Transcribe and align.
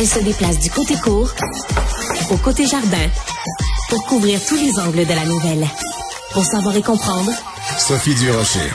Elle 0.00 0.06
se 0.06 0.20
déplace 0.20 0.58
du 0.58 0.70
côté 0.70 0.94
court 0.94 1.30
au 2.30 2.36
côté 2.38 2.66
jardin 2.66 3.06
pour 3.90 4.02
couvrir 4.06 4.40
tous 4.48 4.56
les 4.56 4.80
angles 4.80 5.04
de 5.04 5.12
la 5.12 5.26
nouvelle. 5.26 5.66
Pour 6.32 6.42
savoir 6.42 6.74
et 6.74 6.80
comprendre, 6.80 7.30
Sophie 7.78 8.14
Durocher. 8.14 8.70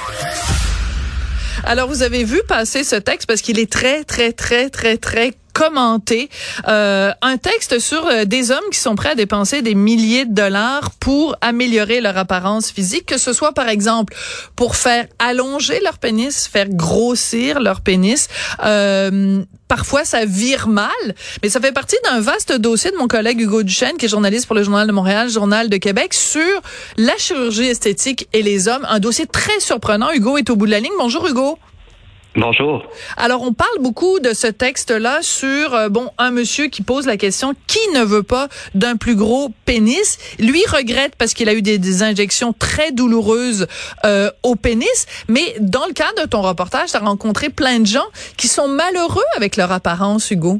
Alors, 1.63 1.87
vous 1.87 2.03
avez 2.03 2.23
vu 2.23 2.43
passer 2.47 2.83
ce 2.83 2.97
texte 2.97 3.25
parce 3.25 3.41
qu'il 3.41 3.57
est 3.57 3.71
très, 3.71 4.03
très, 4.03 4.33
très, 4.33 4.69
très, 4.69 4.97
très 4.97 5.33
commenté 5.55 6.29
euh, 6.67 7.11
un 7.21 7.37
texte 7.37 7.79
sur 7.79 8.05
euh, 8.05 8.25
des 8.25 8.51
hommes 8.51 8.69
qui 8.71 8.79
sont 8.79 8.95
prêts 8.95 9.11
à 9.11 9.15
dépenser 9.15 9.61
des 9.61 9.73
milliers 9.73 10.25
de 10.25 10.33
dollars 10.33 10.91
pour 10.99 11.37
améliorer 11.39 12.01
leur 12.01 12.17
apparence 12.17 12.71
physique, 12.71 13.05
que 13.05 13.17
ce 13.17 13.31
soit 13.31 13.53
par 13.53 13.69
exemple 13.69 14.13
pour 14.57 14.75
faire 14.75 15.07
allonger 15.17 15.79
leur 15.79 15.97
pénis, 15.97 16.47
faire 16.47 16.67
grossir 16.67 17.61
leur 17.61 17.79
pénis. 17.79 18.27
Euh, 18.65 19.43
parfois, 19.69 20.03
ça 20.03 20.25
vire 20.25 20.67
mal, 20.67 20.89
mais 21.41 21.47
ça 21.47 21.61
fait 21.61 21.71
partie 21.71 21.97
d'un 22.03 22.19
vaste 22.19 22.51
dossier 22.51 22.91
de 22.91 22.97
mon 22.97 23.07
collègue 23.07 23.39
Hugo 23.39 23.63
Duchesne, 23.63 23.95
qui 23.97 24.07
est 24.07 24.09
journaliste 24.09 24.47
pour 24.47 24.55
le 24.55 24.63
Journal 24.63 24.85
de 24.85 24.91
Montréal, 24.91 25.29
Journal 25.29 25.69
de 25.69 25.77
Québec, 25.77 26.13
sur 26.13 26.61
la 26.97 27.15
chirurgie 27.17 27.67
esthétique 27.67 28.27
et 28.33 28.43
les 28.43 28.67
hommes. 28.67 28.85
Un 28.89 28.99
dossier 28.99 29.25
très 29.25 29.61
surprenant. 29.61 30.11
Hugo 30.11 30.37
est 30.37 30.49
au 30.49 30.57
bout 30.57 30.65
de 30.65 30.71
la 30.71 30.81
ligne. 30.81 30.91
Bonjour 30.99 31.25
Hugo. 31.25 31.57
Bonjour. 32.37 32.83
Alors, 33.15 33.43
on 33.43 33.53
parle 33.53 33.79
beaucoup 33.79 34.19
de 34.19 34.33
ce 34.33 34.47
texte-là 34.47 35.19
sur, 35.21 35.73
euh, 35.73 35.87
bon, 35.87 36.09
un 36.17 36.31
monsieur 36.31 36.67
qui 36.67 36.81
pose 36.81 37.05
la 37.05 37.15
question, 37.15 37.53
qui 37.65 37.79
ne 37.93 38.03
veut 38.03 38.23
pas 38.23 38.49
d'un 38.73 38.97
plus 38.97 39.15
gros 39.15 39.51
pénis? 39.63 40.17
Lui 40.37 40.61
regrette 40.67 41.15
parce 41.17 41.33
qu'il 41.33 41.47
a 41.47 41.53
eu 41.53 41.61
des, 41.61 42.03
injections 42.03 42.51
très 42.51 42.91
douloureuses 42.91 43.67
euh, 44.03 44.29
au 44.43 44.55
pénis. 44.55 45.05
Mais 45.29 45.55
dans 45.61 45.85
le 45.85 45.93
cadre 45.93 46.23
de 46.23 46.27
ton 46.27 46.41
reportage, 46.41 46.91
tu 46.91 46.97
as 46.97 46.99
rencontré 46.99 47.49
plein 47.49 47.79
de 47.79 47.85
gens 47.85 48.05
qui 48.35 48.49
sont 48.49 48.67
malheureux 48.67 49.23
avec 49.37 49.55
leur 49.55 49.71
apparence, 49.71 50.29
Hugo. 50.29 50.59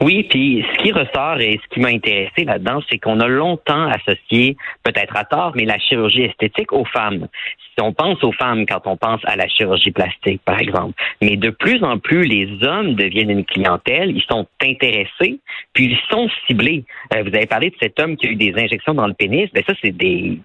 Oui, 0.00 0.24
puis 0.24 0.64
ce 0.72 0.82
qui 0.82 0.92
ressort 0.92 1.40
et 1.40 1.60
ce 1.62 1.74
qui 1.74 1.80
m'a 1.80 1.88
intéressé 1.88 2.44
là-dedans, 2.44 2.80
c'est 2.88 2.98
qu'on 2.98 3.20
a 3.20 3.28
longtemps 3.28 3.88
associé, 3.88 4.56
peut-être 4.82 5.16
à 5.16 5.24
tort, 5.24 5.52
mais 5.54 5.64
la 5.64 5.78
chirurgie 5.78 6.22
esthétique 6.22 6.72
aux 6.72 6.84
femmes. 6.84 7.28
Si 7.58 7.82
on 7.82 7.92
pense 7.92 8.22
aux 8.24 8.32
femmes 8.32 8.66
quand 8.66 8.86
on 8.86 8.96
pense 8.96 9.20
à 9.24 9.36
la 9.36 9.46
chirurgie 9.48 9.90
plastique, 9.90 10.40
par 10.44 10.58
exemple, 10.58 10.94
mais 11.20 11.36
de 11.36 11.50
plus 11.50 11.82
en 11.84 11.98
plus, 11.98 12.22
les 12.22 12.48
hommes 12.62 12.94
deviennent 12.94 13.30
une 13.30 13.44
clientèle, 13.44 14.16
ils 14.16 14.24
sont 14.28 14.46
intéressés, 14.62 15.38
puis 15.72 15.86
ils 15.86 15.98
sont 16.10 16.28
ciblés. 16.46 16.84
Euh, 17.14 17.22
vous 17.22 17.34
avez 17.34 17.46
parlé 17.46 17.70
de 17.70 17.76
cet 17.80 18.00
homme 18.00 18.16
qui 18.16 18.26
a 18.26 18.30
eu 18.30 18.36
des 18.36 18.54
injections 18.56 18.94
dans 18.94 19.06
le 19.06 19.14
pénis, 19.14 19.48
ben 19.52 19.62
ça, 19.66 19.74
c'est 19.82 19.96
des 19.96 20.38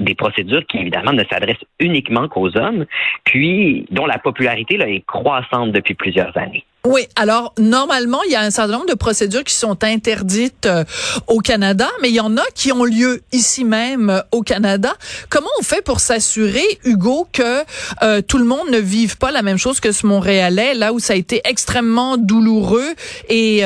des 0.00 0.14
procédures 0.14 0.66
qui 0.66 0.78
évidemment 0.78 1.12
ne 1.12 1.22
s'adressent 1.24 1.64
uniquement 1.78 2.26
qu'aux 2.26 2.56
hommes, 2.56 2.86
puis 3.24 3.86
dont 3.90 4.06
la 4.06 4.18
popularité 4.18 4.76
là, 4.76 4.88
est 4.88 5.04
croissante 5.06 5.70
depuis 5.70 5.94
plusieurs 5.94 6.36
années. 6.36 6.64
Oui, 6.84 7.06
alors 7.14 7.54
normalement, 7.58 8.24
il 8.24 8.32
y 8.32 8.34
a 8.34 8.40
un 8.40 8.50
certain 8.50 8.72
nombre 8.72 8.88
de 8.88 8.94
procédures 8.94 9.44
qui 9.44 9.54
sont 9.54 9.84
interdites 9.84 10.66
euh, 10.66 10.82
au 11.28 11.38
Canada, 11.38 11.88
mais 12.00 12.08
il 12.08 12.16
y 12.16 12.20
en 12.20 12.36
a 12.36 12.42
qui 12.56 12.72
ont 12.72 12.82
lieu 12.82 13.22
ici 13.30 13.64
même 13.64 14.10
euh, 14.10 14.20
au 14.32 14.42
Canada. 14.42 14.92
Comment 15.30 15.48
on 15.60 15.62
fait 15.62 15.80
pour 15.80 16.00
s'assurer, 16.00 16.64
Hugo, 16.82 17.28
que 17.32 17.62
euh, 18.02 18.20
tout 18.20 18.36
le 18.36 18.44
monde 18.44 18.68
ne 18.68 18.78
vive 18.78 19.16
pas 19.16 19.30
la 19.30 19.42
même 19.42 19.58
chose 19.58 19.78
que 19.78 19.92
ce 19.92 20.08
Montréalais, 20.08 20.74
là 20.74 20.92
où 20.92 20.98
ça 20.98 21.12
a 21.12 21.16
été 21.16 21.40
extrêmement 21.44 22.16
douloureux 22.16 22.94
et, 23.28 23.58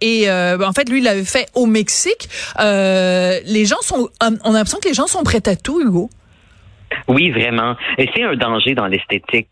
et 0.00 0.30
en 0.30 0.72
fait, 0.72 0.88
lui, 0.88 0.98
il 0.98 1.04
l'avait 1.04 1.24
fait 1.24 1.48
au 1.54 1.66
Mexique. 1.66 2.30
les 2.58 3.64
gens 3.66 3.82
sont, 3.82 4.08
on 4.22 4.26
a 4.26 4.52
l'impression 4.52 4.78
que 4.78 4.88
les 4.88 4.94
gens 4.94 5.06
sont 5.06 5.22
prêts 5.24 5.46
à 5.46 5.56
tout, 5.56 5.82
Hugo. 5.82 6.08
Oui, 7.08 7.30
vraiment. 7.30 7.76
Et 7.98 8.08
c'est 8.14 8.22
un 8.22 8.34
danger 8.34 8.74
dans 8.74 8.86
l'esthétique. 8.86 9.48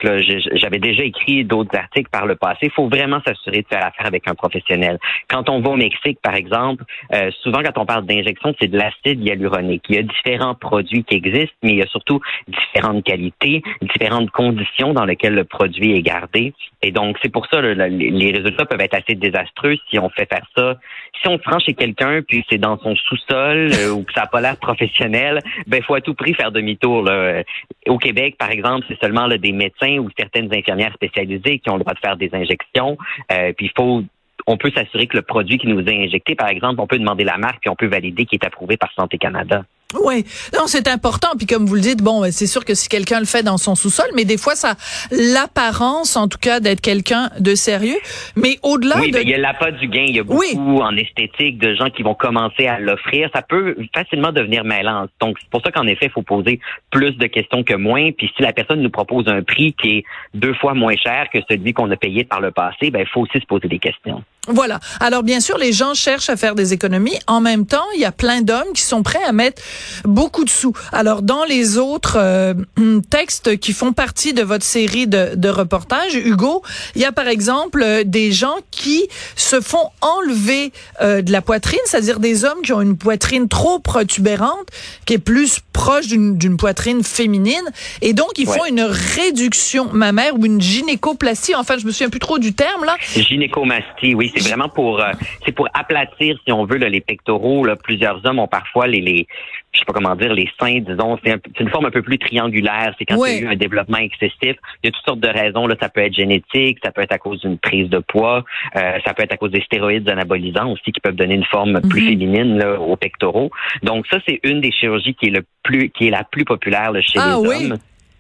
J'avais 0.55 0.79
déjà 0.79 1.05
écrit 1.05 1.45
d'autres 1.45 1.77
articles 1.77 2.11
par 2.11 2.27
le 2.27 2.37
passé. 2.37 2.59
Il 2.63 2.71
faut 2.71 2.89
vraiment 2.89 3.21
s'assurer 3.27 3.63
de 3.63 3.67
faire 3.69 3.85
affaire 3.85 4.07
avec 4.07 4.29
un 4.29 4.35
professionnel. 4.35 4.99
Quand 5.29 5.49
on 5.49 5.61
va 5.61 5.71
au 5.71 5.77
Mexique, 5.77 6.19
par 6.23 6.35
exemple, 6.35 6.85
euh, 7.13 7.31
souvent 7.43 7.63
quand 7.63 7.79
on 7.79 7.87
parle 7.87 8.07
d'injection, 8.07 8.55
c'est 8.61 8.69
de 8.69 8.79
l'acide 8.79 9.25
hyaluronique. 9.25 9.85
Il 9.89 9.97
y 9.97 9.99
a 9.99 10.03
différents 10.03 10.55
produits 10.55 11.05
qui 11.05 11.17
existent, 11.17 11.57
mais 11.63 11.71
il 11.71 11.79
y 11.79 11.83
a 11.83 11.87
surtout 11.87 12.21
différentes 12.49 13.05
qualités, 13.05 13.63
différentes 13.83 14.31
conditions 14.31 14.93
dans 14.93 15.05
lesquelles 15.05 15.35
le 15.35 15.45
produit 15.45 15.93
est 15.97 16.03
gardé. 16.03 16.55
Et 16.83 16.93
donc, 16.93 17.17
c'est 17.23 17.31
pour 17.31 17.47
ça 17.47 17.61
les 17.61 18.33
résultats 18.33 18.65
peuvent 18.65 18.81
être 18.81 18.95
assez 18.95 19.15
désastreux 19.15 19.77
si 19.89 19.99
on 19.99 20.09
fait 20.11 20.29
faire 20.29 20.47
ça. 20.57 20.77
Si 21.21 21.29
on 21.29 21.39
se 21.39 21.49
rend 21.49 21.59
chez 21.59 21.75
quelqu'un, 21.75 22.23
puis 22.27 22.45
c'est 22.49 22.59
dans 22.59 22.79
son 22.79 22.95
sous-sol 22.97 23.71
euh, 23.73 23.91
ou 23.91 24.05
que 24.05 24.13
ça 24.13 24.23
n'a 24.23 24.27
pas 24.27 24.41
l'air 24.41 24.57
professionnel, 24.57 25.41
ben 25.67 25.83
faut 25.83 25.95
à 25.95 26.01
tout 26.01 26.15
prix 26.15 26.35
faire 26.35 26.51
demi-tour. 26.51 27.09
Euh, 27.31 27.43
au 27.89 27.99
Québec, 27.99 28.37
par 28.39 28.51
exemple, 28.51 28.85
c'est 28.89 29.01
seulement 29.01 29.29
des 29.29 29.53
médecins 29.53 29.99
ou 29.99 30.09
certaines 30.19 30.53
infirmières 30.55 30.93
spécialisées 30.95 31.59
qui 31.59 31.71
ont 31.71 31.77
le 31.77 31.81
droit 31.81 31.95
de 31.95 31.99
faire 31.99 32.17
des 32.17 32.31
injections. 32.33 32.99
Euh, 33.33 33.53
puis 33.53 33.67
il 33.67 33.73
faut 33.77 34.03
on 34.47 34.57
peut 34.57 34.71
s'assurer 34.75 35.07
que 35.07 35.17
le 35.17 35.23
produit 35.23 35.59
qui 35.59 35.69
nous 35.69 35.81
est 35.81 36.05
injecté, 36.05 36.35
par 36.35 36.49
exemple, 36.49 36.81
on 36.81 36.87
peut 36.87 36.99
demander 36.99 37.25
la 37.25 37.37
marque 37.37 37.61
puis 37.61 37.71
on 37.71 37.77
peut 37.77 37.87
valider 37.87 38.25
qu'il 38.25 38.39
est 38.43 38.47
approuvé 38.47 38.77
par 38.77 38.91
Santé 38.95 39.19
Canada. 39.19 39.65
Oui, 39.99 40.25
non, 40.55 40.67
c'est 40.67 40.89
important. 40.89 41.29
Puis 41.37 41.47
comme 41.47 41.67
vous 41.67 41.75
le 41.75 41.81
dites, 41.81 42.03
bon, 42.03 42.25
c'est 42.31 42.47
sûr 42.47 42.65
que 42.65 42.75
si 42.75 42.89
quelqu'un 42.89 43.19
le 43.19 43.27
fait 43.27 43.43
dans 43.43 43.59
son 43.59 43.75
sous-sol, 43.75 44.07
mais 44.15 44.25
des 44.25 44.39
fois, 44.39 44.55
ça 44.55 44.75
l'apparence, 45.11 46.17
en 46.17 46.29
tout 46.29 46.39
cas, 46.39 46.61
d'être 46.61 46.81
quelqu'un 46.81 47.31
de 47.39 47.55
sérieux. 47.55 47.99
Mais 48.37 48.59
au-delà 48.63 48.99
oui, 49.01 49.11
de... 49.11 49.19
il 49.21 49.29
y 49.29 49.35
a 49.35 49.39
l'appât 49.39 49.73
du 49.73 49.89
gain. 49.89 50.05
Il 50.07 50.17
y 50.17 50.21
a 50.21 50.23
beaucoup 50.23 50.81
en 50.81 50.97
esthétique 50.97 51.59
de 51.59 51.75
gens 51.75 51.91
qui 51.91 52.03
vont 52.03 52.15
commencer 52.15 52.67
à 52.67 52.79
l'offrir. 52.79 53.31
Ça 53.35 53.43
peut 53.43 53.77
facilement 53.95 54.33
devenir 54.33 54.65
mêlant. 54.65 55.07
Donc, 55.21 55.39
c'est 55.41 55.51
pour 55.51 55.63
ça 55.63 55.73
qu'en 55.73 55.87
effet, 55.87 56.07
il 56.07 56.13
faut 56.13 56.23
poser 56.23 56.61
plus 56.91 57.13
de 57.13 57.27
questions 57.27 57.65
que 57.65 57.75
moins. 57.75 58.11
Puis 58.13 58.31
si 58.37 58.43
la 58.43 58.53
personne 58.53 58.81
nous 58.81 58.91
propose 58.91 59.27
un 59.29 59.43
prix 59.43 59.75
qui 59.81 59.99
est 59.99 60.05
deux 60.35 60.55
fois 60.55 60.75
moins 60.75 60.97
cher 60.97 61.27
que 61.33 61.39
celui 61.51 61.73
qu'on 61.73 61.91
a 61.91 61.97
payé 61.97 62.25
par 62.25 62.41
le 62.41 62.53
passé, 62.53 62.91
ben, 62.91 63.01
il 63.01 63.09
faut 63.09 63.23
aussi 63.23 63.41
se 63.41 63.47
poser 63.47 63.69
des 63.69 63.79
questions. 63.79 64.23
Voilà. 64.49 64.81
Alors 65.01 65.23
bien 65.23 65.41
sûr, 65.41 65.59
les 65.59 65.73
gens 65.73 65.95
cherchent 65.95 66.31
à 66.31 66.37
faire 66.37 66.55
des 66.55 66.73
économies. 66.73 67.19
En 67.27 67.41
même 67.41 67.67
temps, 67.67 67.85
il 67.95 68.01
y 68.01 68.05
a 68.05 68.13
plein 68.13 68.41
d'hommes 68.41 68.73
qui 68.75 68.83
sont 68.83 69.03
prêts 69.03 69.23
à 69.27 69.33
mettre 69.33 69.63
beaucoup 70.05 70.45
de 70.45 70.51
sous. 70.51 70.73
Alors 70.93 71.23
dans 71.23 71.45
les 71.45 71.79
autres 71.79 72.17
euh, 72.17 72.55
textes 73.11 73.59
qui 73.59 73.73
font 73.73 73.93
partie 73.93 74.33
de 74.33 74.43
votre 74.43 74.65
série 74.65 75.07
de, 75.07 75.35
de 75.35 75.49
reportages, 75.49 76.15
Hugo, 76.15 76.63
il 76.95 77.03
y 77.03 77.05
a 77.05 77.13
par 77.13 77.29
exemple 77.29 77.83
euh, 77.83 78.03
des 78.05 78.33
gens 78.33 78.57
qui 78.71 79.09
se 79.37 79.61
font 79.61 79.91
enlever 80.01 80.73
euh, 81.01 81.23
de 81.23 81.33
la 81.33 81.43
poitrine, 81.43 81.81
c'est-à-dire 81.85 82.21
des 82.21 82.45
hommes 82.45 82.63
qui 82.63 82.73
ont 82.73 82.81
une 82.81 82.97
poitrine 82.97 83.49
trop 83.49 83.79
protubérante, 83.79 84.69
qui 85.07 85.15
est 85.15 85.19
plus 85.19 85.61
proche 85.73 86.09
d'une 86.09 86.57
poitrine 86.57 87.03
féminine, 87.03 87.65
et 88.03 88.13
donc 88.13 88.39
ils 88.39 88.47
font 88.47 88.65
une 88.67 88.83
réduction 88.83 89.93
mammaire 89.93 90.35
ou 90.39 90.45
une 90.45 90.61
gynécoplastie. 90.61 91.55
Enfin, 91.55 91.79
je 91.79 91.87
me 91.87 91.93
souviens 91.93 92.11
plus 92.11 92.21
trop 92.21 92.39
du 92.39 92.53
terme 92.53 92.85
là. 92.85 92.97
Gynécomastie, 93.15 94.15
oui 94.15 94.31
c'est 94.35 94.49
vraiment 94.49 94.69
pour 94.69 95.01
euh, 95.01 95.13
c'est 95.45 95.53
pour 95.53 95.69
aplatir, 95.75 96.37
si 96.45 96.53
on 96.53 96.65
veut, 96.65 96.77
les 96.77 97.01
pectoraux. 97.01 97.65
Là. 97.65 97.77
Plusieurs 97.77 98.25
hommes 98.25 98.39
ont 98.39 98.49
parfois 98.49 98.87
les, 98.87 99.01
les 99.01 99.27
je 99.73 99.79
sais 99.79 99.85
pas 99.85 99.93
comment 99.93 100.17
dire, 100.17 100.35
les 100.35 100.49
seins, 100.61 100.81
disons, 100.81 101.19
c'est 101.25 101.61
une 101.61 101.71
forme 101.71 101.87
un 101.87 101.91
peu 101.91 102.03
plus 102.03 102.19
triangulaire. 102.19 102.95
C'est 102.99 103.05
quand 103.05 103.25
il 103.25 103.33
y 103.33 103.39
a 103.39 103.41
eu 103.43 103.47
un 103.47 103.57
développement 103.57 103.99
excessif. 103.99 104.57
Il 104.83 104.85
y 104.85 104.89
a 104.89 104.91
toutes 104.91 105.05
sortes 105.05 105.21
de 105.21 105.29
raisons. 105.29 105.67
Là, 105.67 105.77
ça 105.81 105.89
peut 105.89 106.01
être 106.01 106.15
génétique, 106.15 106.79
ça 106.83 106.91
peut 106.91 107.03
être 107.03 107.13
à 107.13 107.19
cause 107.19 107.41
d'une 107.41 107.57
prise 107.57 107.89
de 107.89 107.99
poids, 107.99 108.45
euh, 108.77 108.99
ça 109.05 109.15
peut 109.15 109.23
être 109.23 109.33
à 109.33 109.37
cause 109.37 109.53
des 109.53 109.63
stéroïdes 109.63 110.09
anabolisants 110.09 110.73
aussi 110.73 110.93
qui 110.93 111.01
peuvent 111.01 111.15
donner 111.15 111.35
une 111.35 111.45
forme 111.45 111.81
plus 111.83 112.03
mhm. 112.03 112.09
féminine 112.09 112.59
là, 112.59 112.81
aux 112.81 112.97
pectoraux. 112.97 113.51
Donc 113.83 114.07
ça, 114.09 114.19
c'est 114.27 114.41
une 114.43 114.61
des 114.61 114.73
chirurgies 114.73 115.15
qui 115.15 115.27
est 115.27 115.31
le 115.31 115.45
plus 115.63 115.91
qui 115.91 116.09
est 116.09 116.11
la 116.11 116.25
plus 116.25 116.45
populaire 116.45 116.93
chez 117.01 117.19
ah 117.19 117.37
les 117.41 117.49
oui. 117.49 117.67
hommes. 117.67 117.79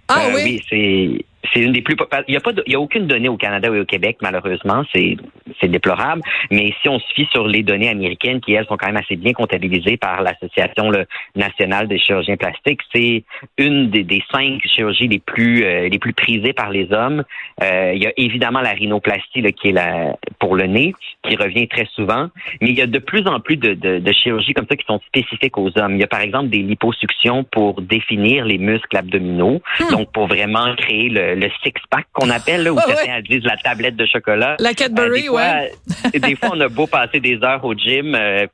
Ah 0.08 0.26
euh, 0.26 0.32
oui. 0.34 0.42
oui 0.44 0.62
c'est 0.68 1.24
c'est 1.52 1.60
une 1.60 1.72
des 1.72 1.82
plus 1.82 1.96
il 2.28 2.34
y 2.34 2.36
a 2.36 2.40
pas 2.40 2.52
il 2.66 2.72
y 2.72 2.76
a 2.76 2.80
aucune 2.80 3.06
donnée 3.06 3.28
au 3.28 3.36
Canada 3.36 3.70
ou 3.70 3.76
au 3.76 3.84
Québec 3.84 4.18
malheureusement 4.20 4.84
c'est 4.92 5.16
c'est 5.60 5.68
déplorable 5.68 6.22
mais 6.50 6.72
si 6.82 6.88
on 6.88 6.98
se 6.98 7.12
fie 7.14 7.26
sur 7.32 7.46
les 7.46 7.62
données 7.62 7.88
américaines 7.88 8.40
qui 8.40 8.52
elles 8.52 8.66
sont 8.66 8.76
quand 8.76 8.86
même 8.86 8.96
assez 8.96 9.16
bien 9.16 9.32
comptabilisées 9.32 9.96
par 9.96 10.22
l'association 10.22 10.90
nationale 11.34 11.88
des 11.88 11.98
chirurgiens 11.98 12.36
plastiques 12.36 12.80
c'est 12.94 13.24
une 13.58 13.90
des, 13.90 14.04
des, 14.04 14.22
cinq 14.30 14.60
chirurgies 14.64 15.08
les 15.08 15.18
plus 15.18 15.64
euh, 15.64 15.88
les 15.88 15.98
plus 15.98 16.12
prisées 16.12 16.52
par 16.52 16.70
les 16.70 16.92
hommes 16.92 17.24
euh, 17.62 17.92
il 17.94 18.02
y 18.02 18.06
a 18.06 18.12
évidemment 18.16 18.60
la 18.60 18.72
rhinoplastie 18.72 19.40
là, 19.40 19.52
qui 19.52 19.68
est 19.68 19.72
la 19.72 20.16
pour 20.38 20.56
le 20.56 20.66
nez 20.66 20.94
qui 21.22 21.36
revient 21.36 21.68
très 21.68 21.86
souvent 21.94 22.28
mais 22.60 22.68
il 22.68 22.78
y 22.78 22.82
a 22.82 22.86
de 22.86 22.98
plus 22.98 23.26
en 23.26 23.40
plus 23.40 23.56
de, 23.56 23.74
de, 23.74 23.98
de 23.98 24.12
chirurgies 24.12 24.52
comme 24.52 24.66
ça 24.68 24.76
qui 24.76 24.84
sont 24.86 25.00
spécifiques 25.06 25.56
aux 25.56 25.70
hommes 25.78 25.94
il 25.94 26.00
y 26.00 26.04
a 26.04 26.08
par 26.08 26.20
exemple 26.20 26.50
des 26.50 26.58
liposuctions 26.58 27.44
pour 27.44 27.80
définir 27.80 28.44
les 28.44 28.58
muscles 28.58 28.96
abdominaux 28.96 29.62
hmm. 29.80 29.90
donc 29.90 30.12
pour 30.12 30.26
vraiment 30.26 30.74
créer 30.76 31.08
le 31.08 31.29
le, 31.34 31.50
six-pack 31.62 32.06
qu'on 32.12 32.30
appelle, 32.30 32.64
là, 32.64 32.72
où 32.72 32.78
certains 32.78 33.20
disent 33.20 33.44
la 33.44 33.56
tablette 33.56 33.96
de 33.96 34.06
chocolat. 34.06 34.56
La 34.58 34.74
Cadbury, 34.74 35.28
euh, 35.28 35.32
ouais. 35.32 35.72
des 36.18 36.36
fois, 36.36 36.50
on 36.52 36.60
a 36.60 36.68
beau 36.68 36.86
passer 36.86 37.20
des 37.20 37.42
heures 37.42 37.64
au 37.64 37.74
gym, 37.74 38.14
euh, 38.14 38.46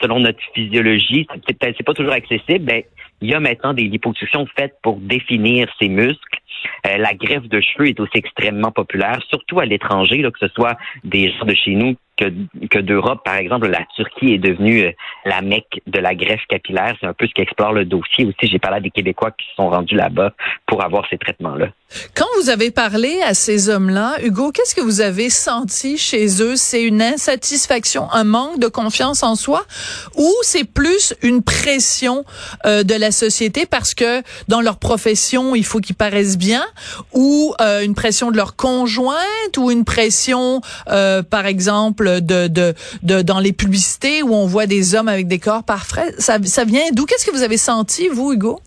selon 0.00 0.20
notre 0.20 0.40
physiologie, 0.54 1.26
c'est 1.46 1.58
peut-être 1.58 1.82
pas 1.84 1.94
toujours 1.94 2.12
accessible, 2.12 2.64
mais 2.64 2.86
il 3.20 3.30
y 3.30 3.34
a 3.34 3.40
maintenant 3.40 3.72
des 3.72 3.84
liposuctions 3.84 4.46
faites 4.56 4.74
pour 4.82 4.98
définir 4.98 5.68
ces 5.78 5.88
muscles. 5.88 6.40
Euh, 6.86 6.96
la 6.98 7.14
greffe 7.14 7.48
de 7.48 7.60
cheveux 7.60 7.88
est 7.88 8.00
aussi 8.00 8.16
extrêmement 8.18 8.72
populaire, 8.72 9.20
surtout 9.28 9.60
à 9.60 9.64
l'étranger, 9.64 10.22
que 10.22 10.38
ce 10.38 10.48
soit 10.48 10.76
des 11.04 11.30
gens 11.32 11.44
de 11.44 11.54
chez 11.54 11.74
nous 11.74 11.96
que, 12.16 12.32
que 12.70 12.78
d'Europe. 12.78 13.22
Par 13.24 13.36
exemple, 13.36 13.68
la 13.68 13.84
Turquie 13.94 14.32
est 14.34 14.38
devenue 14.38 14.84
euh, 14.84 14.92
la 15.24 15.42
mecque 15.42 15.80
de 15.86 15.98
la 15.98 16.14
greffe 16.14 16.44
capillaire. 16.48 16.96
C'est 17.00 17.06
un 17.06 17.12
peu 17.12 17.26
ce 17.26 17.34
qu'explore 17.34 17.72
le 17.72 17.84
dossier 17.84 18.24
aussi. 18.24 18.50
J'ai 18.50 18.58
parlé 18.58 18.78
à 18.78 18.80
des 18.80 18.90
Québécois 18.90 19.30
qui 19.32 19.46
se 19.48 19.54
sont 19.54 19.68
rendus 19.68 19.94
là-bas 19.94 20.32
pour 20.66 20.82
avoir 20.82 21.06
ces 21.08 21.18
traitements-là. 21.18 21.68
Quand 22.14 22.26
vous 22.40 22.50
avez 22.50 22.70
parlé 22.70 23.20
à 23.22 23.32
ces 23.32 23.68
hommes-là, 23.68 24.16
Hugo, 24.22 24.50
qu'est-ce 24.50 24.74
que 24.74 24.80
vous 24.80 25.00
avez 25.00 25.30
senti 25.30 25.96
chez 25.96 26.42
eux? 26.42 26.56
C'est 26.56 26.82
une 26.82 27.00
insatisfaction, 27.00 28.10
un 28.12 28.24
manque 28.24 28.58
de 28.58 28.66
confiance 28.66 29.22
en 29.22 29.36
soi? 29.36 29.64
Ou 30.16 30.32
c'est 30.42 30.64
plus 30.64 31.14
une 31.22 31.42
pression 31.42 32.24
euh, 32.64 32.82
de 32.82 32.94
la 32.94 33.12
société 33.12 33.66
parce 33.66 33.94
que 33.94 34.22
dans 34.48 34.60
leur 34.60 34.78
profession, 34.78 35.54
il 35.54 35.64
faut 35.64 35.80
qu'ils 35.80 35.94
paraissent 35.94 36.38
bien? 36.38 36.64
Ou 37.12 37.54
euh, 37.60 37.82
une 37.82 37.94
pression 37.94 38.30
de 38.30 38.36
leur 38.36 38.56
conjointe? 38.56 39.56
Ou 39.56 39.70
une 39.70 39.84
pression, 39.84 40.60
euh, 40.88 41.22
par 41.22 41.46
exemple, 41.46 42.20
de, 42.20 42.48
de, 42.48 42.74
de, 43.04 43.22
dans 43.22 43.38
les 43.38 43.52
publicités 43.52 44.22
où 44.22 44.34
on 44.34 44.46
voit 44.46 44.66
des 44.66 44.94
hommes 44.94 45.08
avec 45.08 45.28
des 45.28 45.38
corps 45.38 45.64
parfaits? 45.64 46.20
Ça, 46.20 46.38
ça 46.44 46.64
vient 46.64 46.84
d'où? 46.92 47.06
Qu'est-ce 47.06 47.24
que 47.26 47.30
vous 47.30 47.42
avez 47.42 47.58
senti, 47.58 48.08
vous, 48.08 48.32
Hugo? 48.32 48.60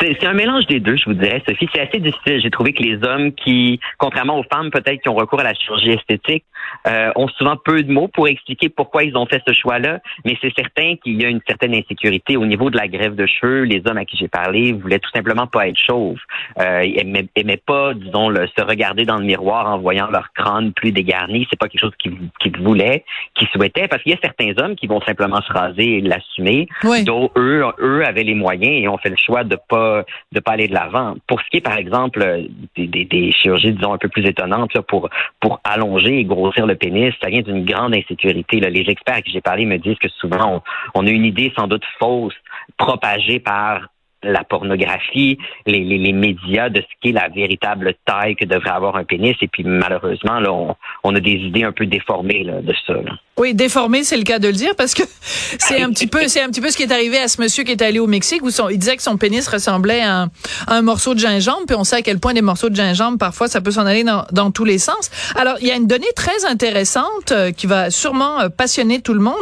C'est 0.00 0.24
un 0.24 0.32
mélange 0.32 0.66
des 0.66 0.80
deux, 0.80 0.96
je 0.96 1.04
vous 1.06 1.14
dirais, 1.14 1.42
Sophie. 1.46 1.68
C'est 1.74 1.80
assez 1.80 1.98
difficile. 1.98 2.40
J'ai 2.40 2.50
trouvé 2.50 2.72
que 2.72 2.82
les 2.82 3.02
hommes 3.04 3.32
qui, 3.32 3.80
contrairement 3.98 4.38
aux 4.38 4.44
femmes 4.44 4.70
peut-être 4.70 5.02
qui 5.02 5.08
ont 5.08 5.14
recours 5.14 5.40
à 5.40 5.44
la 5.44 5.54
chirurgie 5.54 5.90
esthétique, 5.90 6.44
euh, 6.86 7.10
ont 7.16 7.28
souvent 7.28 7.56
peu 7.56 7.82
de 7.82 7.92
mots 7.92 8.08
pour 8.08 8.28
expliquer 8.28 8.68
pourquoi 8.68 9.04
ils 9.04 9.16
ont 9.16 9.26
fait 9.26 9.42
ce 9.46 9.52
choix-là. 9.52 10.00
Mais 10.24 10.36
c'est 10.40 10.54
certain 10.54 10.96
qu'il 11.02 11.20
y 11.20 11.24
a 11.24 11.28
une 11.28 11.40
certaine 11.46 11.74
insécurité 11.74 12.36
au 12.36 12.46
niveau 12.46 12.70
de 12.70 12.76
la 12.76 12.88
grève 12.88 13.14
de 13.14 13.26
cheveux. 13.26 13.62
Les 13.62 13.82
hommes 13.86 13.98
à 13.98 14.04
qui 14.04 14.16
j'ai 14.16 14.28
parlé 14.28 14.72
voulaient 14.72 14.98
tout 14.98 15.10
simplement 15.14 15.46
pas 15.46 15.68
être 15.68 15.78
chauves. 15.78 16.18
Euh, 16.58 16.84
ils 16.84 16.98
aimaient, 17.36 17.56
pas, 17.56 17.94
disons, 17.94 18.28
le, 18.28 18.46
se 18.56 18.62
regarder 18.62 19.04
dans 19.04 19.18
le 19.18 19.24
miroir 19.24 19.68
en 19.68 19.78
voyant 19.78 20.08
leur 20.10 20.32
crâne 20.32 20.72
plus 20.72 20.92
dégarni. 20.92 21.46
C'est 21.50 21.58
pas 21.58 21.68
quelque 21.68 21.80
chose 21.80 21.96
qu'ils 21.98 22.16
qu'ils 22.40 22.56
voulaient, 22.58 23.04
qu'ils 23.34 23.48
souhaitaient, 23.48 23.88
parce 23.88 24.02
qu'il 24.02 24.12
y 24.12 24.14
a 24.14 24.18
certains 24.22 24.52
hommes 24.62 24.76
qui 24.76 24.86
vont 24.86 25.00
simplement 25.02 25.40
se 25.42 25.52
raser 25.52 25.98
et 25.98 26.00
l'assumer. 26.00 26.68
Oui. 26.84 27.04
D'autres, 27.04 27.32
eux, 27.36 27.64
eux 27.80 28.06
avaient 28.06 28.24
les 28.24 28.34
moyens 28.34 28.82
et 28.84 28.88
ont 28.88 28.98
fait 28.98 29.10
le 29.10 29.16
choix 29.16 29.44
de 29.44 29.56
pas 29.68 30.04
de 30.32 30.40
pas 30.40 30.52
aller 30.52 30.68
de 30.68 30.74
l'avant. 30.74 31.16
Pour 31.26 31.40
ce 31.40 31.48
qui 31.50 31.58
est, 31.58 31.62
par 31.62 31.76
exemple, 31.76 32.46
des, 32.76 32.86
des, 32.86 33.32
chirurgies, 33.32 33.72
disons, 33.72 33.92
un 33.92 33.98
peu 33.98 34.08
plus 34.08 34.26
étonnantes 34.26 34.78
pour, 34.88 35.08
pour 35.40 35.60
allonger 35.64 36.18
et 36.18 36.24
grossir 36.24 36.66
le 36.66 36.76
pénis, 36.76 37.14
ça 37.22 37.28
vient 37.28 37.42
d'une 37.42 37.64
grande 37.64 37.94
insécurité. 37.94 38.60
Là. 38.60 38.70
Les 38.70 38.88
experts 38.88 39.16
à 39.16 39.22
qui 39.22 39.30
j'ai 39.30 39.40
parlé 39.40 39.66
me 39.66 39.78
disent 39.78 39.98
que 39.98 40.08
souvent, 40.08 40.62
on 40.94 41.06
a 41.06 41.10
une 41.10 41.24
idée 41.24 41.52
sans 41.56 41.66
doute 41.66 41.84
fausse, 41.98 42.34
propagée 42.76 43.40
par 43.40 43.88
la 44.22 44.44
pornographie, 44.44 45.38
les, 45.66 45.84
les, 45.84 45.98
les, 45.98 46.12
médias 46.12 46.68
de 46.68 46.80
ce 46.80 46.86
qu'est 47.00 47.12
la 47.12 47.28
véritable 47.28 47.94
taille 48.04 48.34
que 48.36 48.44
devrait 48.44 48.70
avoir 48.70 48.96
un 48.96 49.04
pénis. 49.04 49.36
Et 49.40 49.48
puis 49.48 49.64
malheureusement, 49.64 50.40
là, 50.40 50.52
on, 50.52 50.74
on 51.04 51.14
a 51.14 51.20
des 51.20 51.32
idées 51.32 51.64
un 51.64 51.72
peu 51.72 51.86
déformées 51.86 52.44
là, 52.44 52.60
de 52.60 52.74
ça. 52.86 52.94
Là. 52.94 53.12
Oui, 53.38 53.54
déformé, 53.54 54.02
c'est 54.02 54.16
le 54.16 54.24
cas 54.24 54.40
de 54.40 54.48
le 54.48 54.54
dire, 54.54 54.74
parce 54.76 54.94
que 54.94 55.04
c'est 55.22 55.80
un 55.80 55.90
petit 55.90 56.08
peu, 56.08 56.26
c'est 56.26 56.42
un 56.42 56.48
petit 56.48 56.60
peu 56.60 56.70
ce 56.70 56.76
qui 56.76 56.82
est 56.82 56.92
arrivé 56.92 57.18
à 57.18 57.28
ce 57.28 57.40
monsieur 57.40 57.62
qui 57.62 57.70
est 57.70 57.82
allé 57.82 58.00
au 58.00 58.08
Mexique 58.08 58.42
où 58.42 58.50
son, 58.50 58.68
il 58.68 58.78
disait 58.78 58.96
que 58.96 59.02
son 59.02 59.16
pénis 59.16 59.46
ressemblait 59.46 60.00
à 60.00 60.22
un, 60.22 60.30
un, 60.66 60.82
morceau 60.82 61.14
de 61.14 61.20
gingembre, 61.20 61.62
puis 61.66 61.76
on 61.76 61.84
sait 61.84 61.96
à 61.96 62.02
quel 62.02 62.18
point 62.18 62.34
des 62.34 62.42
morceaux 62.42 62.68
de 62.68 62.74
gingembre 62.74 63.16
parfois 63.16 63.46
ça 63.46 63.60
peut 63.60 63.70
s'en 63.70 63.86
aller 63.86 64.02
dans, 64.02 64.24
dans, 64.32 64.50
tous 64.50 64.64
les 64.64 64.78
sens. 64.78 65.10
Alors 65.36 65.54
il 65.60 65.68
y 65.68 65.70
a 65.70 65.76
une 65.76 65.86
donnée 65.86 66.12
très 66.16 66.44
intéressante 66.46 67.30
euh, 67.30 67.52
qui 67.52 67.68
va 67.68 67.90
sûrement 67.90 68.40
euh, 68.40 68.48
passionner 68.48 69.00
tout 69.00 69.14
le 69.14 69.20
monde. 69.20 69.34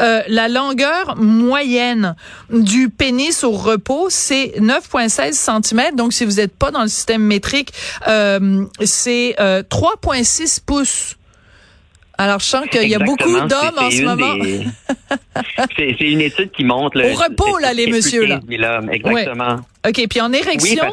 Euh, 0.00 0.22
la 0.28 0.48
longueur 0.48 1.16
moyenne 1.16 2.14
du 2.50 2.88
pénis 2.88 3.42
au 3.42 3.50
repos, 3.50 4.10
c'est 4.20 4.54
9,16 4.58 5.32
cm. 5.62 5.96
Donc 5.96 6.12
si 6.12 6.24
vous 6.24 6.34
n'êtes 6.34 6.56
pas 6.56 6.70
dans 6.70 6.82
le 6.82 6.88
système 6.88 7.22
métrique, 7.22 7.72
euh, 8.08 8.64
c'est 8.84 9.34
3,6 9.38 10.60
pouces. 10.64 11.16
Alors, 12.20 12.38
je 12.38 12.44
sens 12.44 12.66
qu'il 12.66 12.86
y 12.86 12.94
a 12.94 12.98
beaucoup 12.98 13.40
d'hommes 13.40 13.78
en 13.78 13.90
ce 13.90 14.02
moment. 14.02 14.34
c'est 15.74 16.00
une 16.02 16.20
étude 16.20 16.50
qui 16.50 16.64
montre... 16.64 17.00
Au 17.00 17.14
repos, 17.14 17.56
là, 17.56 17.72
les 17.72 17.86
messieurs. 17.86 18.26
Là. 18.26 18.40
Exactement. 18.92 19.60
OK, 19.86 20.06
puis 20.10 20.20
en 20.20 20.30
érection, 20.32 20.92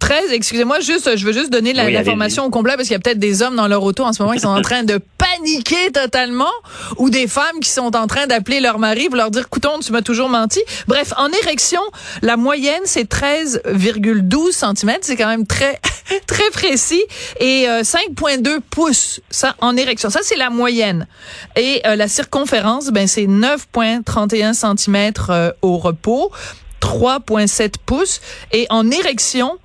13, 0.00 0.32
excusez-moi, 0.32 0.80
juste, 0.80 1.16
je 1.16 1.24
veux 1.24 1.32
juste 1.32 1.50
donner 1.50 1.72
l'information 1.72 2.44
au 2.44 2.50
complet 2.50 2.74
parce 2.76 2.88
qu'il 2.88 2.94
y 2.94 2.96
a 2.96 2.98
peut-être 2.98 3.20
des 3.20 3.42
hommes 3.42 3.54
dans 3.54 3.68
leur 3.68 3.84
auto 3.84 4.02
en 4.02 4.12
ce 4.12 4.20
moment 4.20 4.34
qui 4.34 4.40
sont 4.40 4.48
en 4.48 4.62
train 4.66 4.82
de 4.82 5.00
paniquer 5.18 5.92
totalement 5.92 6.50
ou 6.96 7.08
des 7.08 7.28
femmes 7.28 7.60
qui 7.60 7.70
sont 7.70 7.94
en 7.94 8.06
train 8.08 8.26
d'appeler 8.26 8.58
leur 8.58 8.80
mari 8.80 9.06
pour 9.06 9.16
leur 9.16 9.30
dire, 9.30 9.48
couton, 9.48 9.78
tu 9.78 9.92
m'as 9.92 10.02
toujours 10.02 10.28
menti. 10.28 10.60
Bref, 10.88 11.12
en 11.16 11.28
érection, 11.28 11.80
la 12.22 12.36
moyenne, 12.36 12.82
c'est 12.84 13.08
13,12 13.08 14.52
cm. 14.52 14.98
C'est 15.02 15.16
quand 15.16 15.28
même 15.28 15.46
très, 15.46 15.78
très 16.26 16.50
précis. 16.50 17.02
Et 17.38 17.66
5,2 17.66 18.48
euh, 18.48 18.60
pouces, 18.70 19.20
ça, 19.30 19.54
en 19.60 19.76
érection. 19.76 20.10
Ça, 20.10 20.20
c'est 20.22 20.36
la 20.36 20.50
moyenne. 20.50 21.06
Et 21.54 21.80
euh, 21.86 21.94
la 21.94 22.08
circonférence, 22.08 22.88
ben, 22.88 23.06
c'est 23.06 23.26
9,31 23.26 24.52
cm 24.52 25.12
euh, 25.28 25.52
au 25.62 25.78
repos. 25.78 26.32
3,7 26.80 27.74
pouces. 27.84 28.20
Et 28.52 28.66
en 28.70 28.90
érection, 28.90 29.58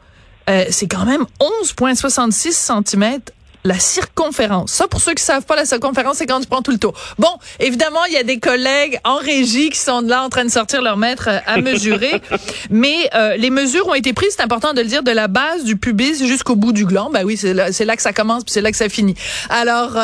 euh, 0.49 0.65
c'est 0.69 0.87
quand 0.87 1.05
même 1.05 1.25
11,66 1.39 2.83
cm 2.85 3.19
la 3.63 3.79
circonférence. 3.79 4.71
Ça, 4.71 4.87
pour 4.87 5.01
ceux 5.01 5.13
qui 5.13 5.23
savent 5.23 5.45
pas, 5.45 5.55
la 5.55 5.65
circonférence, 5.65 6.17
c'est 6.17 6.25
quand 6.25 6.39
tu 6.39 6.47
prends 6.47 6.61
tout 6.61 6.71
le 6.71 6.79
tour. 6.79 6.93
Bon, 7.19 7.29
évidemment, 7.59 8.03
il 8.05 8.13
y 8.13 8.17
a 8.17 8.23
des 8.23 8.39
collègues 8.39 8.99
en 9.03 9.17
régie 9.17 9.69
qui 9.69 9.77
sont 9.77 10.01
là 10.01 10.23
en 10.23 10.29
train 10.29 10.45
de 10.45 10.49
sortir 10.49 10.81
leur 10.81 10.97
mètre 10.97 11.27
euh, 11.29 11.39
à 11.45 11.57
mesurer, 11.57 12.21
mais 12.69 13.09
euh, 13.13 13.37
les 13.37 13.49
mesures 13.49 13.87
ont 13.87 13.93
été 13.93 14.13
prises, 14.13 14.33
c'est 14.35 14.43
important 14.43 14.73
de 14.73 14.81
le 14.81 14.87
dire, 14.87 15.03
de 15.03 15.11
la 15.11 15.27
base 15.27 15.63
du 15.63 15.77
pubis 15.77 16.25
jusqu'au 16.25 16.55
bout 16.55 16.73
du 16.73 16.85
gland. 16.85 17.09
Ben 17.11 17.23
oui, 17.23 17.37
c'est 17.37 17.53
là, 17.53 17.69
là, 17.69 17.95
que 17.95 18.01
ça 18.01 18.13
commence, 18.13 18.43
puis 18.43 18.53
c'est 18.53 18.61
là 18.61 18.71
que 18.71 18.77
ça 18.77 18.89
finit. 18.89 19.15
Alors... 19.49 19.97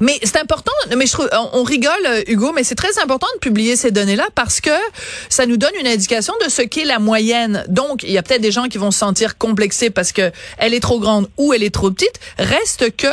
Mais 0.00 0.18
c'est 0.22 0.38
important, 0.38 0.72
mais 0.96 1.06
je 1.06 1.12
trouve, 1.12 1.28
on, 1.52 1.62
rigole, 1.62 1.92
euh, 2.06 2.22
Hugo, 2.26 2.52
mais 2.54 2.64
c'est 2.64 2.74
très 2.74 2.98
important 3.02 3.26
de 3.34 3.40
publier 3.40 3.76
ces 3.76 3.90
données-là 3.90 4.26
parce 4.34 4.60
que 4.60 4.70
ça 5.28 5.46
nous 5.46 5.56
donne 5.56 5.72
une 5.80 5.86
indication 5.86 6.34
de 6.44 6.50
ce 6.50 6.62
qu'est 6.62 6.84
la 6.84 6.98
moyenne. 6.98 7.64
Donc, 7.68 8.02
il 8.02 8.10
y 8.10 8.18
a 8.18 8.22
peut-être 8.22 8.40
des 8.42 8.50
gens 8.50 8.64
qui 8.64 8.78
vont 8.78 8.90
se 8.90 8.98
sentir 8.98 9.38
complexés 9.38 9.90
parce 9.90 10.12
que 10.12 10.30
elle 10.58 10.74
est 10.74 10.80
trop 10.80 11.00
grande 11.00 11.28
ou 11.36 11.52
elle 11.52 11.62
est 11.62 11.74
trop 11.74 11.90
petite. 11.90 12.20
Reste 12.38 12.96
que 12.96 13.06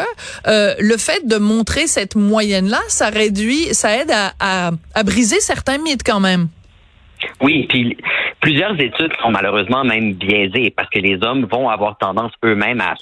euh, 0.47 0.75
le 0.79 0.97
fait 0.97 1.25
de 1.27 1.37
montrer 1.37 1.87
cette 1.87 2.15
moyenne-là, 2.15 2.79
ça 2.87 3.09
réduit, 3.09 3.73
ça 3.73 3.97
aide 3.97 4.11
à, 4.11 4.33
à, 4.39 4.71
à 4.93 5.03
briser 5.03 5.39
certains 5.39 5.77
mythes 5.77 6.03
quand 6.05 6.19
même. 6.19 6.47
Oui, 7.41 7.65
puis 7.69 7.97
plusieurs 8.41 8.79
études 8.79 9.11
sont 9.21 9.31
malheureusement 9.31 9.83
même 9.83 10.13
biaisées 10.13 10.71
parce 10.75 10.89
que 10.89 10.99
les 10.99 11.17
hommes 11.23 11.45
vont 11.45 11.69
avoir 11.69 11.97
tendance 11.97 12.31
eux-mêmes 12.43 12.81
à 12.81 12.95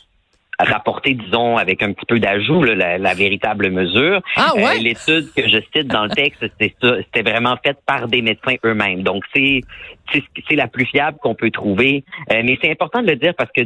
rapporter, 0.60 1.13
disons, 1.13 1.57
avec 1.57 1.84
un 1.84 1.94
petit 1.94 2.06
peu 2.06 2.19
d'ajout, 2.19 2.63
la, 2.63 2.98
la, 2.98 3.13
véritable 3.13 3.69
mesure. 3.69 4.22
Ah 4.36 4.54
euh, 4.56 4.62
ouais? 4.62 4.80
L'étude 4.80 5.31
que 5.36 5.48
je 5.48 5.60
cite 5.75 5.88
dans 5.88 6.04
le 6.04 6.10
texte, 6.10 6.46
c'était 6.60 7.30
vraiment 7.30 7.56
faite 7.63 7.78
par 7.86 8.07
des 8.07 8.22
médecins 8.22 8.56
eux-mêmes. 8.66 9.04
Donc, 9.04 9.24
c'est 9.34 9.62
c'est 10.48 10.56
la 10.56 10.68
plus 10.68 10.86
fiable 10.86 11.18
qu'on 11.22 11.34
peut 11.34 11.50
trouver. 11.50 12.04
Euh, 12.31 12.42
mais 12.44 12.57
c'est 12.62 12.69
important 12.69 13.02
de 13.02 13.07
le 13.07 13.16
dire 13.16 13.34
parce 13.36 13.52
que 13.52 13.63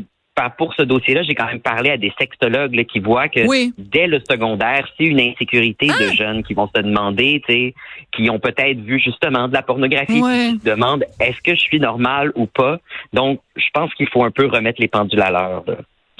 pour 0.57 0.73
ce 0.73 0.83
dossier-là, 0.83 1.23
j'ai 1.23 1.35
quand 1.35 1.47
même 1.47 1.59
parlé 1.59 1.89
à 1.89 1.97
des 1.97 2.13
sexologues 2.17 2.73
là, 2.73 2.83
qui 2.85 2.99
voient 2.99 3.27
que 3.27 3.41
dès 3.77 4.07
le 4.07 4.21
secondaire, 4.29 4.87
c'est 4.97 5.03
une 5.03 5.19
insécurité 5.19 5.87
de 5.87 6.09
ah! 6.09 6.13
jeunes 6.13 6.43
qui 6.43 6.53
vont 6.53 6.69
se 6.73 6.81
demander, 6.81 7.43
tu 7.45 7.53
sais, 7.53 7.73
qui 8.13 8.29
ont 8.29 8.39
peut-être 8.39 8.79
vu 8.79 8.99
justement 8.99 9.49
de 9.49 9.53
la 9.53 9.63
pornographie, 9.63 10.21
qui 10.21 10.59
se 10.59 10.63
demandent 10.63 11.03
est-ce 11.19 11.41
que 11.41 11.55
je 11.55 11.59
suis 11.59 11.79
normal 11.79 12.31
ou 12.35 12.45
pas? 12.45 12.77
Donc, 13.11 13.41
je 13.57 13.67
pense 13.73 13.93
qu'il 13.95 14.07
faut 14.07 14.23
un 14.23 14.31
peu 14.31 14.45
remettre 14.45 14.79
les 14.79 14.87
pendules 14.87 15.21
à 15.21 15.31
l'heure 15.31 15.65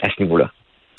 à 0.01 0.09
ce 0.09 0.21
niveau-là. 0.21 0.51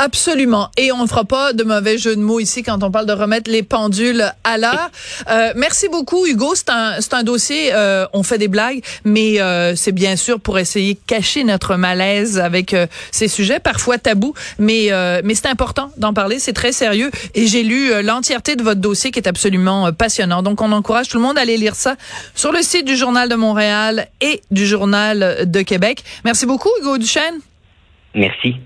Absolument. 0.02 0.70
Et 0.78 0.92
on 0.92 1.02
ne 1.02 1.06
fera 1.06 1.26
pas 1.26 1.52
de 1.52 1.62
mauvais 1.62 1.98
jeu 1.98 2.16
de 2.16 2.22
mots 2.22 2.40
ici 2.40 2.62
quand 2.62 2.82
on 2.82 2.90
parle 2.90 3.04
de 3.04 3.12
remettre 3.12 3.50
les 3.50 3.62
pendules 3.62 4.24
à 4.44 4.56
l'heure. 4.56 4.90
Euh, 5.30 5.52
merci 5.56 5.90
beaucoup, 5.90 6.24
Hugo. 6.26 6.54
C'est 6.54 6.70
un, 6.70 6.94
un 7.12 7.22
dossier, 7.22 7.74
euh, 7.74 8.06
on 8.14 8.22
fait 8.22 8.38
des 8.38 8.48
blagues, 8.48 8.82
mais 9.04 9.42
euh, 9.42 9.76
c'est 9.76 9.92
bien 9.92 10.16
sûr 10.16 10.40
pour 10.40 10.58
essayer 10.58 10.94
de 10.94 11.00
cacher 11.06 11.44
notre 11.44 11.76
malaise 11.76 12.38
avec 12.38 12.72
euh, 12.72 12.86
ces 13.10 13.28
sujets, 13.28 13.60
parfois 13.60 13.98
tabous, 13.98 14.32
mais, 14.58 14.90
euh, 14.90 15.20
mais 15.22 15.34
c'est 15.34 15.48
important 15.48 15.92
d'en 15.98 16.14
parler, 16.14 16.38
c'est 16.38 16.54
très 16.54 16.72
sérieux. 16.72 17.10
Et 17.34 17.46
j'ai 17.46 17.62
lu 17.62 18.02
l'entièreté 18.02 18.56
de 18.56 18.62
votre 18.62 18.80
dossier 18.80 19.10
qui 19.10 19.18
est 19.18 19.28
absolument 19.28 19.92
passionnant. 19.92 20.42
Donc, 20.42 20.62
on 20.62 20.72
encourage 20.72 21.08
tout 21.08 21.18
le 21.18 21.22
monde 21.24 21.36
à 21.36 21.42
aller 21.42 21.58
lire 21.58 21.74
ça 21.74 21.96
sur 22.34 22.52
le 22.52 22.62
site 22.62 22.86
du 22.86 22.96
Journal 22.96 23.28
de 23.28 23.34
Montréal 23.34 24.08
et 24.22 24.40
du 24.50 24.66
Journal 24.66 25.44
de 25.44 25.60
Québec. 25.60 26.04
Merci 26.24 26.46
beaucoup, 26.46 26.70
Hugo 26.80 26.96
Duchesne. 26.96 27.40
Merci. 28.14 28.56